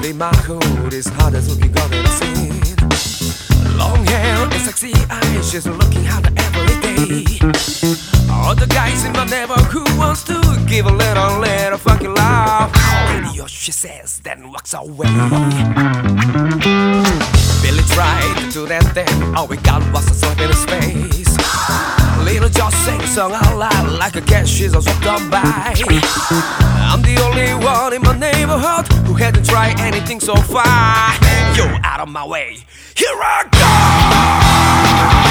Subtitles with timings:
[0.00, 3.76] Suddenly my hood is hot as looking God I've seen.
[3.76, 7.38] Long hair and sexy eyes, just looking hot every day.
[8.32, 12.72] All the guys in my neighborhood wants to give a little, little fucking love.
[13.10, 15.12] Radio, she says, then walks away.
[17.60, 21.36] Billy tried to do that thing, all we got was a slap in his face.
[22.24, 25.74] Little Joe sings song out loud like a cat, she's also come by.
[26.90, 28.09] I'm the only one in my
[29.50, 31.12] who anything so far.
[31.56, 32.58] Yo, out of my way,
[32.94, 33.48] here I
[35.24, 35.29] go!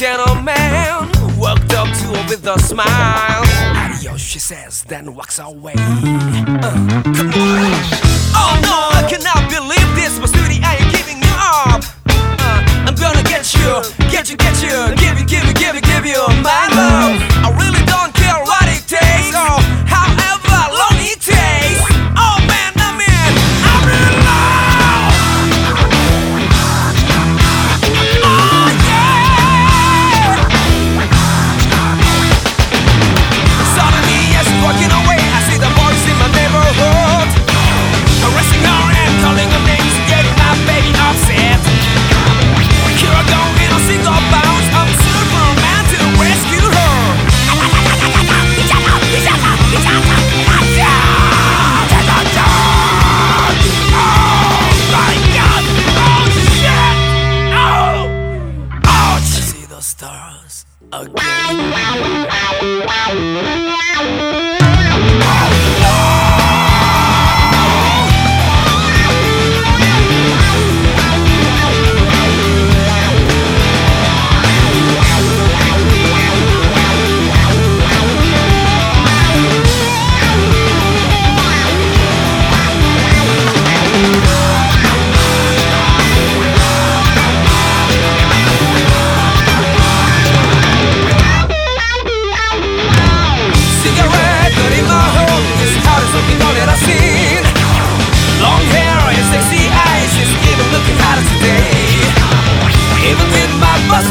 [0.00, 3.42] Gentleman, walked up to her with a smile.
[3.76, 5.74] Adios, she says, then walks away.
[5.76, 7.99] Uh,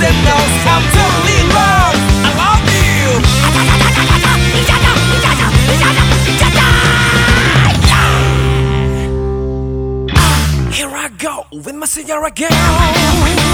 [0.00, 0.84] I'm
[7.88, 8.08] you.
[10.14, 13.47] Ah, here I go with my cigarette again.